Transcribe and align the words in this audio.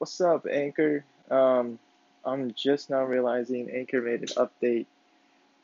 What's 0.00 0.18
up, 0.22 0.46
Anchor? 0.50 1.04
Um, 1.30 1.78
I'm 2.24 2.54
just 2.54 2.88
now 2.88 3.04
realizing 3.04 3.70
Anchor 3.70 4.00
made 4.00 4.22
an 4.22 4.28
update 4.28 4.86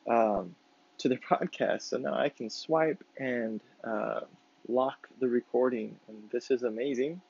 um, 0.06 0.54
to 0.98 1.08
the 1.08 1.16
podcast, 1.30 1.80
so 1.84 1.96
now 1.96 2.12
I 2.12 2.28
can 2.28 2.50
swipe 2.50 3.02
and 3.16 3.62
uh, 3.82 4.20
lock 4.68 5.08
the 5.20 5.26
recording, 5.26 5.96
and 6.06 6.18
this 6.30 6.50
is 6.50 6.64
amazing. 6.64 7.22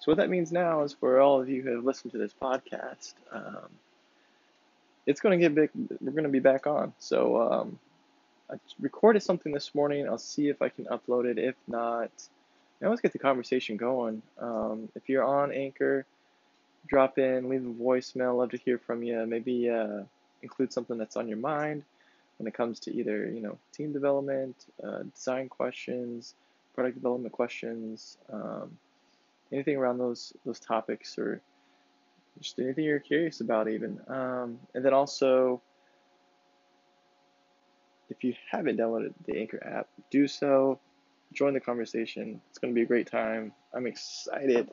So 0.00 0.12
what 0.12 0.18
that 0.18 0.28
means 0.28 0.52
now 0.52 0.82
is 0.82 0.92
for 0.92 1.18
all 1.18 1.40
of 1.40 1.48
you 1.48 1.62
who 1.62 1.76
have 1.76 1.84
listened 1.86 2.12
to 2.12 2.18
this 2.18 2.34
podcast, 2.34 3.14
um, 3.32 3.70
it's 5.06 5.22
going 5.22 5.40
to 5.40 5.42
get 5.42 5.54
big. 5.54 5.70
We're 6.02 6.12
going 6.12 6.24
to 6.24 6.28
be 6.28 6.40
back 6.40 6.66
on. 6.66 6.92
So 6.98 7.40
um, 7.40 7.78
I 8.50 8.56
recorded 8.78 9.22
something 9.22 9.50
this 9.50 9.74
morning. 9.74 10.06
I'll 10.06 10.18
see 10.18 10.48
if 10.50 10.60
I 10.60 10.68
can 10.68 10.84
upload 10.84 11.24
it. 11.24 11.38
If 11.38 11.54
not, 11.66 12.10
always 12.82 13.00
get 13.00 13.14
the 13.14 13.18
conversation 13.18 13.78
going. 13.78 14.20
Um, 14.38 14.90
if 14.94 15.08
you're 15.08 15.24
on 15.24 15.50
Anchor, 15.50 16.04
drop 16.86 17.18
in, 17.18 17.48
leave 17.48 17.64
a 17.64 17.70
voicemail. 17.70 18.36
Love 18.38 18.50
to 18.50 18.58
hear 18.58 18.78
from 18.78 19.02
you. 19.02 19.24
Maybe 19.26 19.70
uh, 19.70 20.02
include 20.42 20.72
something 20.72 20.98
that's 20.98 21.16
on 21.16 21.28
your 21.28 21.38
mind 21.38 21.82
when 22.38 22.46
it 22.46 22.54
comes 22.54 22.80
to 22.80 22.94
either 22.94 23.30
you 23.30 23.40
know 23.40 23.58
team 23.72 23.92
development, 23.92 24.66
uh, 24.82 25.02
design 25.14 25.48
questions, 25.48 26.34
product 26.74 26.96
development 26.96 27.32
questions, 27.32 28.18
um, 28.32 28.76
anything 29.52 29.76
around 29.76 29.98
those 29.98 30.32
those 30.44 30.60
topics, 30.60 31.18
or 31.18 31.40
just 32.40 32.58
anything 32.58 32.84
you're 32.84 33.00
curious 33.00 33.40
about, 33.40 33.68
even. 33.68 34.00
Um, 34.08 34.58
and 34.74 34.84
then 34.84 34.92
also, 34.92 35.62
if 38.10 38.24
you 38.24 38.34
haven't 38.50 38.78
downloaded 38.78 39.14
the 39.26 39.38
Anchor 39.38 39.62
app, 39.64 39.88
do 40.10 40.26
so 40.26 40.78
join 41.34 41.52
the 41.52 41.60
conversation. 41.60 42.40
It's 42.48 42.58
going 42.58 42.72
to 42.72 42.74
be 42.74 42.82
a 42.82 42.86
great 42.86 43.10
time. 43.10 43.52
I'm 43.74 43.86
excited 43.86 44.70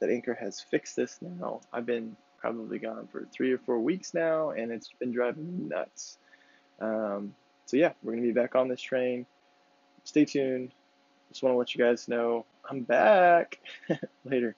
that 0.00 0.10
Anchor 0.10 0.34
has 0.34 0.60
fixed 0.60 0.96
this 0.96 1.18
now. 1.20 1.60
I've 1.72 1.86
been 1.86 2.16
probably 2.38 2.78
gone 2.78 3.08
for 3.10 3.26
three 3.32 3.52
or 3.52 3.58
four 3.58 3.78
weeks 3.78 4.14
now, 4.14 4.50
and 4.50 4.70
it's 4.70 4.90
been 4.98 5.12
driving 5.12 5.46
me 5.46 5.68
nuts. 5.68 6.18
Um, 6.80 7.34
so, 7.64 7.76
yeah, 7.76 7.92
we're 8.02 8.12
to 8.16 8.22
be 8.22 8.32
back 8.32 8.54
on 8.54 8.68
this 8.68 8.80
train. 8.80 9.26
Stay 10.04 10.24
tuned. 10.24 10.72
Just 11.30 11.42
want 11.42 11.54
to 11.54 11.58
let 11.58 11.74
you 11.74 11.84
guys 11.84 12.08
know 12.08 12.44
I'm 12.68 12.82
back. 12.82 13.58
Later. 14.24 14.54